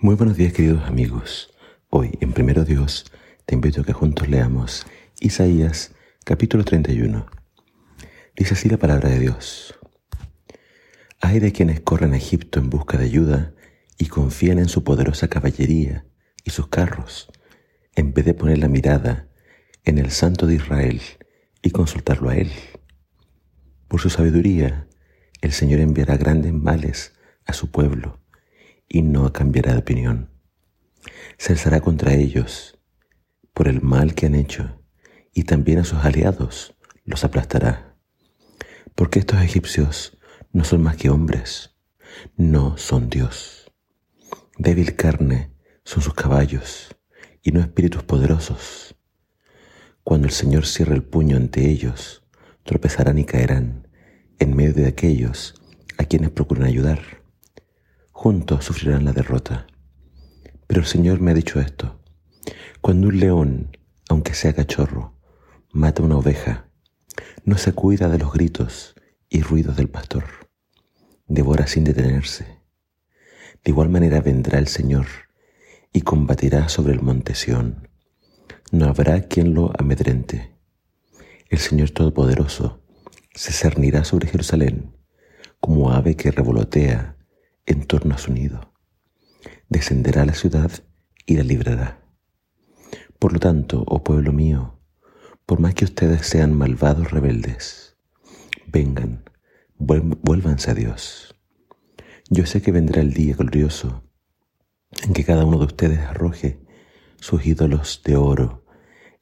Muy 0.00 0.14
buenos 0.14 0.36
días 0.36 0.52
queridos 0.52 0.84
amigos. 0.84 1.50
Hoy 1.90 2.16
en 2.20 2.32
Primero 2.32 2.64
Dios 2.64 3.10
te 3.46 3.56
invito 3.56 3.80
a 3.80 3.84
que 3.84 3.92
juntos 3.92 4.28
leamos 4.28 4.86
Isaías 5.18 5.90
capítulo 6.24 6.62
31. 6.62 7.26
Dice 8.36 8.54
así 8.54 8.68
la 8.68 8.76
palabra 8.76 9.08
de 9.08 9.18
Dios. 9.18 9.76
Hay 11.20 11.40
de 11.40 11.50
quienes 11.50 11.80
corren 11.80 12.12
a 12.12 12.16
Egipto 12.16 12.60
en 12.60 12.70
busca 12.70 12.96
de 12.96 13.06
ayuda 13.06 13.54
y 13.98 14.06
confían 14.06 14.60
en 14.60 14.68
su 14.68 14.84
poderosa 14.84 15.26
caballería 15.26 16.06
y 16.44 16.50
sus 16.50 16.68
carros, 16.68 17.28
en 17.96 18.14
vez 18.14 18.24
de 18.24 18.34
poner 18.34 18.58
la 18.58 18.68
mirada 18.68 19.26
en 19.84 19.98
el 19.98 20.12
Santo 20.12 20.46
de 20.46 20.54
Israel 20.54 21.02
y 21.60 21.70
consultarlo 21.70 22.30
a 22.30 22.36
Él. 22.36 22.52
Por 23.88 24.00
su 24.00 24.10
sabiduría, 24.10 24.86
el 25.40 25.50
Señor 25.50 25.80
enviará 25.80 26.16
grandes 26.16 26.52
males 26.52 27.14
a 27.46 27.52
su 27.52 27.72
pueblo 27.72 28.20
y 28.88 29.02
no 29.02 29.32
cambiará 29.32 29.72
de 29.72 29.78
opinión. 29.78 30.30
Se 31.36 31.52
alzará 31.52 31.80
contra 31.80 32.14
ellos 32.14 32.78
por 33.52 33.68
el 33.68 33.82
mal 33.82 34.14
que 34.14 34.26
han 34.26 34.34
hecho 34.34 34.82
y 35.32 35.44
también 35.44 35.78
a 35.78 35.84
sus 35.84 35.98
aliados 36.04 36.76
los 37.04 37.24
aplastará. 37.24 37.96
Porque 38.94 39.18
estos 39.18 39.40
egipcios 39.42 40.18
no 40.52 40.64
son 40.64 40.82
más 40.82 40.96
que 40.96 41.10
hombres, 41.10 41.76
no 42.36 42.76
son 42.76 43.10
Dios. 43.10 43.70
Débil 44.56 44.96
carne 44.96 45.52
son 45.84 46.02
sus 46.02 46.14
caballos 46.14 46.96
y 47.42 47.52
no 47.52 47.60
espíritus 47.60 48.02
poderosos. 48.02 48.96
Cuando 50.02 50.26
el 50.26 50.32
Señor 50.32 50.66
cierre 50.66 50.94
el 50.94 51.04
puño 51.04 51.36
ante 51.36 51.68
ellos, 51.68 52.24
tropezarán 52.64 53.18
y 53.18 53.24
caerán 53.24 53.88
en 54.38 54.56
medio 54.56 54.72
de 54.72 54.86
aquellos 54.86 55.54
a 55.98 56.04
quienes 56.04 56.30
procuran 56.30 56.64
ayudar 56.64 57.17
juntos 58.20 58.64
sufrirán 58.64 59.04
la 59.04 59.12
derrota. 59.12 59.68
Pero 60.66 60.80
el 60.80 60.88
Señor 60.88 61.20
me 61.20 61.30
ha 61.30 61.34
dicho 61.34 61.60
esto. 61.60 62.00
Cuando 62.80 63.06
un 63.06 63.20
león, 63.20 63.76
aunque 64.08 64.34
sea 64.34 64.52
cachorro, 64.54 65.14
mata 65.70 66.02
una 66.02 66.16
oveja, 66.16 66.68
no 67.44 67.56
se 67.58 67.74
cuida 67.74 68.08
de 68.08 68.18
los 68.18 68.32
gritos 68.32 68.96
y 69.28 69.42
ruidos 69.42 69.76
del 69.76 69.88
pastor. 69.88 70.24
Devora 71.28 71.68
sin 71.68 71.84
detenerse. 71.84 72.58
De 73.62 73.70
igual 73.70 73.88
manera 73.88 74.20
vendrá 74.20 74.58
el 74.58 74.66
Señor 74.66 75.06
y 75.92 76.00
combatirá 76.00 76.68
sobre 76.68 76.94
el 76.94 77.02
monte 77.02 77.36
Sión. 77.36 77.88
No 78.72 78.86
habrá 78.86 79.28
quien 79.28 79.54
lo 79.54 79.70
amedrente. 79.78 80.56
El 81.50 81.60
Señor 81.60 81.90
Todopoderoso 81.90 82.82
se 83.32 83.52
cernirá 83.52 84.02
sobre 84.02 84.26
Jerusalén 84.26 84.96
como 85.60 85.92
ave 85.92 86.16
que 86.16 86.32
revolotea 86.32 87.17
en 87.68 87.84
torno 87.84 88.14
a 88.14 88.18
su 88.18 88.32
nido. 88.32 88.72
Descenderá 89.68 90.22
a 90.22 90.26
la 90.26 90.34
ciudad 90.34 90.72
y 91.26 91.36
la 91.36 91.42
librará. 91.42 92.02
Por 93.18 93.34
lo 93.34 93.38
tanto, 93.38 93.84
oh 93.86 94.02
pueblo 94.02 94.32
mío, 94.32 94.80
por 95.44 95.60
más 95.60 95.74
que 95.74 95.84
ustedes 95.84 96.26
sean 96.26 96.54
malvados 96.54 97.10
rebeldes, 97.10 97.96
vengan, 98.66 99.24
vuélvanse 99.78 100.70
a 100.70 100.74
Dios. 100.74 101.34
Yo 102.30 102.46
sé 102.46 102.62
que 102.62 102.72
vendrá 102.72 103.02
el 103.02 103.12
día 103.12 103.36
glorioso 103.36 104.02
en 105.02 105.12
que 105.12 105.24
cada 105.24 105.44
uno 105.44 105.58
de 105.58 105.66
ustedes 105.66 105.98
arroje 105.98 106.60
sus 107.20 107.44
ídolos 107.44 108.00
de 108.04 108.16
oro 108.16 108.64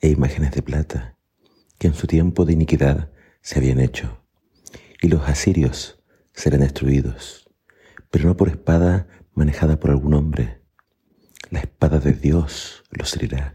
e 0.00 0.08
imágenes 0.08 0.52
de 0.52 0.62
plata, 0.62 1.18
que 1.78 1.88
en 1.88 1.94
su 1.94 2.06
tiempo 2.06 2.44
de 2.44 2.52
iniquidad 2.52 3.10
se 3.40 3.58
habían 3.58 3.80
hecho, 3.80 4.24
y 5.02 5.08
los 5.08 5.28
asirios 5.28 6.00
serán 6.32 6.60
destruidos 6.60 7.45
pero 8.10 8.26
no 8.26 8.36
por 8.36 8.48
espada 8.48 9.08
manejada 9.34 9.78
por 9.78 9.90
algún 9.90 10.14
hombre. 10.14 10.62
La 11.50 11.60
espada 11.60 11.98
de 11.98 12.12
Dios 12.12 12.84
los 12.90 13.14
herirá. 13.14 13.54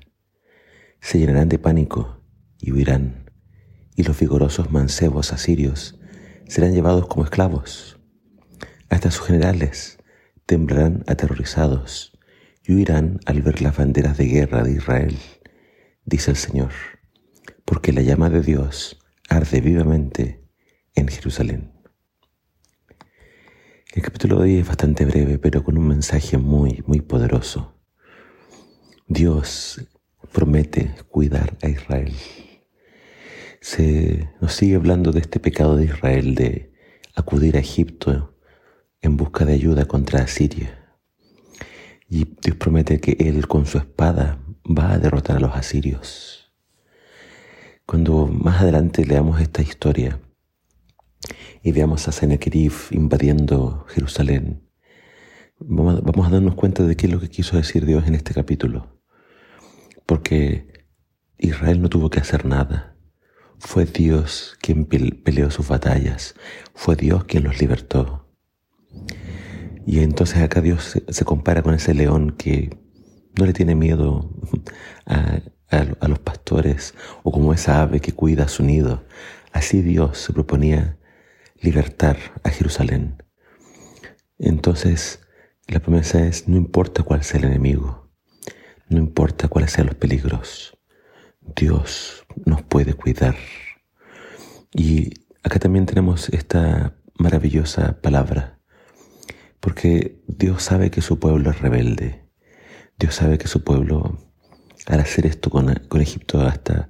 Se 1.02 1.20
llenarán 1.20 1.50
de 1.50 1.60
pánico 1.60 2.24
y 2.60 2.72
huirán, 2.72 3.32
y 3.96 4.04
los 4.04 4.20
vigorosos 4.20 4.72
mancebos 4.72 5.34
asirios 5.34 6.00
serán 6.48 6.74
llevados 6.74 7.08
como 7.08 7.24
esclavos. 7.24 8.00
Hasta 8.90 9.10
sus 9.12 9.28
generales 9.28 9.98
temblarán 10.46 11.04
aterrorizados 11.08 12.18
y 12.64 12.74
huirán 12.74 13.20
al 13.26 13.42
ver 13.42 13.62
las 13.62 13.76
banderas 13.76 14.18
de 14.18 14.26
guerra 14.26 14.64
de 14.64 14.74
Israel, 14.74 15.18
dice 16.06 16.32
el 16.32 16.38
Señor, 16.38 16.72
porque 17.66 17.94
la 17.94 18.02
llama 18.02 18.30
de 18.30 18.42
Dios 18.42 19.00
arde 19.30 19.62
vivamente 19.62 20.46
en 20.94 21.08
Jerusalén. 21.08 21.81
El 23.94 24.04
capítulo 24.04 24.38
de 24.38 24.44
hoy 24.44 24.56
es 24.56 24.68
bastante 24.68 25.04
breve, 25.04 25.38
pero 25.38 25.66
con 25.66 25.78
un 25.78 25.86
mensaje 25.86 26.38
muy, 26.38 26.82
muy 26.88 27.02
poderoso. 27.02 27.76
Dios 29.10 29.86
promete 30.32 30.96
cuidar 31.10 31.58
a 31.62 31.68
Israel. 31.68 32.14
Se 33.60 34.30
nos 34.40 34.54
sigue 34.54 34.76
hablando 34.76 35.12
de 35.12 35.20
este 35.20 35.42
pecado 35.42 35.76
de 35.76 35.86
Israel 35.86 36.36
de 36.36 36.72
acudir 37.16 37.58
a 37.58 37.60
Egipto 37.60 38.38
en 39.02 39.18
busca 39.18 39.44
de 39.44 39.56
ayuda 39.56 39.86
contra 39.86 40.22
Asiria. 40.22 40.98
Y 42.08 42.38
Dios 42.42 42.56
promete 42.56 43.02
que 43.02 43.18
Él 43.20 43.46
con 43.50 43.66
su 43.66 43.78
espada 43.78 44.40
va 44.66 44.94
a 44.94 45.00
derrotar 45.00 45.36
a 45.36 45.42
los 45.42 45.54
asirios. 45.54 46.54
Cuando 47.86 48.28
más 48.28 48.62
adelante 48.62 49.06
leamos 49.06 49.42
esta 49.42 49.62
historia, 49.62 50.18
y 51.64 51.72
veamos 51.72 52.08
a 52.08 52.12
Sennacherib 52.12 52.74
invadiendo 52.92 53.86
Jerusalén, 53.90 54.68
vamos 55.60 56.28
a 56.28 56.32
darnos 56.32 56.56
cuenta 56.56 56.84
de 56.84 56.96
qué 56.96 57.08
es 57.08 57.14
lo 57.14 57.20
que 57.20 57.30
quiso 57.30 57.58
decir 57.58 57.86
Dios 57.86 58.08
en 58.08 58.16
este 58.16 58.34
capítulo. 58.34 59.00
Porque 60.06 60.88
Israel 61.38 61.82
no 61.82 61.90
tuvo 61.90 62.10
que 62.10 62.20
hacer 62.20 62.46
nada. 62.46 62.98
Fue 63.60 63.86
Dios 63.86 64.58
quien 64.62 64.86
peleó 64.86 65.52
sus 65.52 65.68
batallas. 65.68 66.36
Fue 66.74 66.96
Dios 66.96 67.26
quien 67.26 67.44
los 67.44 67.60
libertó. 67.60 68.28
Y 69.86 70.00
entonces 70.00 70.42
acá 70.42 70.62
Dios 70.62 71.02
se 71.08 71.26
compara 71.26 71.62
con 71.62 71.74
ese 71.74 71.94
león 71.94 72.36
que 72.38 72.78
no 73.38 73.46
le 73.46 73.54
tiene 73.54 73.76
miedo 73.76 74.32
a, 75.06 75.42
a 75.70 76.08
los 76.08 76.20
pastores 76.20 76.96
o 77.24 77.32
como 77.32 77.54
esa 77.54 77.82
ave 77.82 78.00
que 78.00 78.14
cuida 78.14 78.48
su 78.48 78.64
nido. 78.64 79.06
Así 79.52 79.82
Dios 79.82 80.18
se 80.18 80.34
proponía 80.34 80.98
libertar 81.62 82.18
a 82.44 82.50
Jerusalén. 82.50 83.24
Entonces, 84.40 85.20
la 85.68 85.80
promesa 85.80 86.26
es, 86.26 86.48
no 86.48 86.58
importa 86.58 87.04
cuál 87.04 87.24
sea 87.24 87.40
el 87.40 87.46
enemigo, 87.46 88.10
no 88.90 88.98
importa 88.98 89.48
cuáles 89.48 89.72
sean 89.72 89.88
los 89.88 89.96
peligros, 89.96 90.78
Dios 91.56 92.26
nos 92.46 92.64
puede 92.64 92.96
cuidar. 92.96 93.36
Y 94.74 95.14
acá 95.44 95.60
también 95.60 95.86
tenemos 95.86 96.30
esta 96.30 96.96
maravillosa 97.18 98.02
palabra, 98.02 98.60
porque 99.60 100.20
Dios 100.28 100.64
sabe 100.64 100.90
que 100.90 101.02
su 101.02 101.20
pueblo 101.20 101.52
es 101.52 101.60
rebelde, 101.62 102.26
Dios 102.98 103.16
sabe 103.16 103.38
que 103.38 103.48
su 103.48 103.64
pueblo, 103.64 104.18
al 104.88 105.00
hacer 105.00 105.28
esto 105.28 105.52
con, 105.52 105.74
con 105.88 106.02
Egipto, 106.02 106.42
hasta 106.42 106.90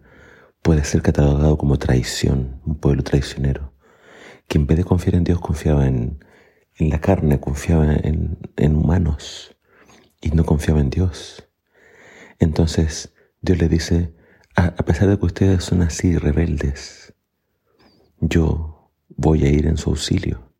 puede 0.62 0.86
ser 0.86 1.02
catalogado 1.02 1.58
como 1.58 1.78
traición, 1.78 2.62
un 2.66 2.80
pueblo 2.80 3.04
traicionero 3.04 3.71
que 4.52 4.58
en 4.58 4.68
vez 4.68 4.78
de 4.78 4.84
confiar 4.84 5.16
en 5.16 5.24
Dios 5.24 5.40
confiaba 5.40 5.88
en, 5.88 6.20
la 6.78 7.00
carne, 7.00 7.40
confiaba 7.40 7.94
en, 7.94 8.38
en 8.58 8.76
humanos 8.76 9.56
y 10.20 10.32
no 10.32 10.44
confiaba 10.44 10.82
en 10.82 10.90
Dios. 10.90 11.48
Entonces 12.38 13.14
Dios 13.40 13.58
le 13.60 13.70
dice, 13.70 14.14
a, 14.58 14.76
pesar 14.76 15.08
de 15.08 15.18
que 15.18 15.26
ustedes 15.26 15.64
son 15.64 15.84
así 15.84 16.18
rebeldes, 16.18 17.14
yo 18.20 18.92
voy 19.08 19.46
a 19.46 19.50
ir 19.50 19.68
en 19.68 19.78
su 19.78 19.92
auxilio, 19.92 20.52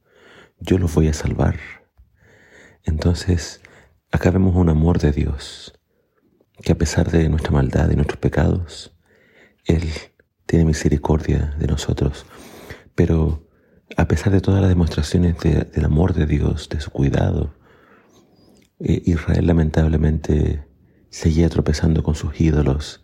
yo 0.62 0.78
los 0.78 0.96
voy 0.96 1.10
a 1.10 1.14
salvar. 1.14 1.60
Entonces, 2.86 3.60
acá 4.10 4.32
vemos 4.32 4.56
un 4.56 4.70
amor 4.70 5.00
de 5.00 5.12
Dios, 5.12 5.78
que 6.64 6.72
a 6.72 6.78
pesar 6.78 7.12
de 7.12 7.28
nuestra 7.28 7.52
maldad 7.52 7.92
y 7.92 7.96
nuestros 7.96 8.20
pecados, 8.20 8.96
Él 9.66 9.84
tiene 10.46 10.64
misericordia 10.64 11.58
de 11.60 11.68
nosotros, 11.68 12.26
pero 12.96 13.51
a 13.98 14.08
pesar 14.08 14.32
de 14.32 14.42
todas 14.42 14.62
las 14.62 14.70
demostraciones 14.70 15.38
del 15.40 15.86
amor 15.86 16.14
de 16.14 16.26
Dios, 16.26 16.70
de 16.70 16.80
su 16.80 16.92
cuidado, 16.92 17.54
eh, 18.80 19.02
Israel 19.06 19.46
lamentablemente 19.48 20.66
seguía 21.10 21.50
tropezando 21.50 22.04
con 22.04 22.16
sus 22.16 22.40
ídolos, 22.40 23.04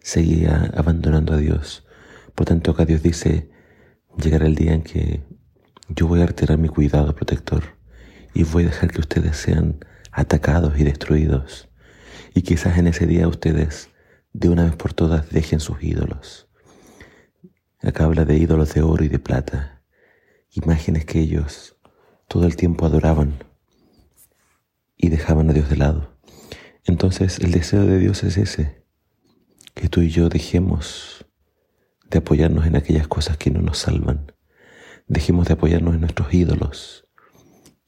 seguía 0.00 0.70
abandonando 0.76 1.34
a 1.34 1.38
Dios. 1.38 1.84
Por 2.34 2.46
tanto, 2.46 2.70
acá 2.70 2.84
Dios 2.84 3.02
dice, 3.02 3.50
llegará 4.22 4.46
el 4.46 4.54
día 4.54 4.74
en 4.74 4.82
que 4.82 5.24
yo 5.88 6.06
voy 6.06 6.20
a 6.20 6.26
retirar 6.26 6.58
mi 6.58 6.68
cuidado 6.68 7.14
protector 7.14 7.62
y 8.34 8.44
voy 8.44 8.64
a 8.64 8.66
dejar 8.66 8.90
que 8.90 9.00
ustedes 9.00 9.36
sean 9.36 9.84
atacados 10.12 10.78
y 10.78 10.84
destruidos. 10.84 11.68
Y 12.34 12.42
quizás 12.42 12.78
en 12.78 12.86
ese 12.86 13.06
día 13.06 13.28
ustedes 13.28 13.90
de 14.32 14.48
una 14.50 14.64
vez 14.64 14.76
por 14.76 14.92
todas 14.92 15.30
dejen 15.30 15.60
sus 15.60 15.82
ídolos. 15.82 16.48
Acá 17.82 18.04
habla 18.04 18.24
de 18.24 18.36
ídolos 18.36 18.74
de 18.74 18.82
oro 18.82 19.04
y 19.04 19.08
de 19.08 19.18
plata, 19.18 19.75
imágenes 20.50 21.04
que 21.04 21.20
ellos 21.20 21.76
todo 22.28 22.46
el 22.46 22.56
tiempo 22.56 22.86
adoraban. 22.86 23.44
y 24.98 25.10
dejaban 25.10 25.50
a 25.50 25.52
Dios 25.52 25.68
de 25.68 25.76
lado. 25.76 26.16
Entonces 26.84 27.38
el 27.40 27.52
deseo 27.52 27.84
de 27.84 27.98
Dios 27.98 28.24
es 28.24 28.38
ese, 28.38 28.82
que 29.74 29.88
tú 29.88 30.00
y 30.00 30.08
yo 30.08 30.28
dejemos 30.30 31.26
de 32.08 32.18
apoyarnos 32.18 32.66
en 32.66 32.76
aquellas 32.76 33.06
cosas 33.08 33.36
que 33.36 33.50
no 33.50 33.60
nos 33.60 33.78
salvan, 33.78 34.32
dejemos 35.06 35.48
de 35.48 35.54
apoyarnos 35.54 35.94
en 35.94 36.00
nuestros 36.00 36.32
ídolos 36.32 37.06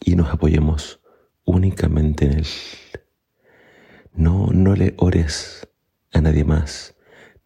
y 0.01 0.17
nos 0.17 0.29
apoyemos 0.31 1.01
únicamente 1.45 2.27
en 2.27 2.39
Él. 2.41 2.47
No, 4.13 4.49
no 4.53 4.75
le 4.75 4.95
ores 4.99 5.69
a 6.13 6.21
nadie 6.21 6.45
más, 6.45 6.97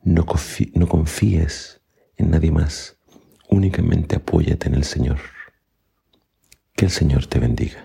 no, 0.03 0.26
no 0.75 0.88
confíes 0.88 1.82
en 2.17 2.31
nadie 2.31 2.50
más, 2.50 2.99
únicamente 3.52 4.16
apóyate 4.16 4.69
en 4.69 4.75
el 4.75 4.84
Señor. 4.84 5.19
Que 6.75 6.87
el 6.87 6.90
Señor 6.90 7.26
te 7.26 7.38
bendiga. 7.38 7.84